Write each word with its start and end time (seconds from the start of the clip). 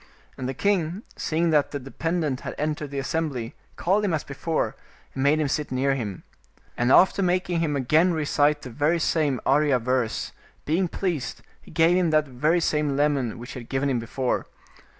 And 0.35 0.49
the 0.49 0.55
king, 0.55 1.03
seeing 1.15 1.51
that 1.51 1.69
the 1.69 1.77
dependent 1.79 2.39
had 2.41 2.55
entered 2.57 2.89
the 2.89 2.97
assem 2.97 3.29
bly, 3.29 3.53
called 3.75 4.03
him 4.03 4.15
as 4.15 4.23
before, 4.23 4.75
and 5.13 5.21
made 5.21 5.39
him 5.39 5.47
sit 5.47 5.71
near 5.71 5.93
him. 5.93 6.23
And 6.75 6.91
after 6.91 7.21
making 7.21 7.59
him 7.59 7.75
again 7.75 8.11
recite 8.11 8.63
that 8.63 8.71
very 8.71 8.97
same 8.97 9.39
Arya 9.45 9.77
verse, 9.77 10.31
being 10.65 10.87
pleased, 10.87 11.43
he 11.61 11.69
gave 11.69 11.95
him 11.95 12.09
that 12.09 12.27
very 12.27 12.59
same 12.61 12.97
lemon 12.97 13.37
which 13.37 13.51
he 13.51 13.59
had 13.59 13.69
given 13.69 13.91
him 13.91 13.99
before. 13.99 14.47